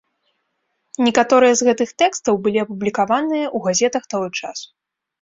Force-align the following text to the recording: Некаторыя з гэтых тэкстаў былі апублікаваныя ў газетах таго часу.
Некаторыя 1.07 1.53
з 1.59 1.69
гэтых 1.69 1.93
тэкстаў 2.03 2.33
былі 2.49 2.59
апублікаваныя 2.65 3.45
ў 3.55 3.65
газетах 3.71 4.03
таго 4.17 4.27
часу. 4.43 4.67